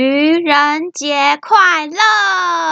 [0.00, 2.70] 愚人节快乐！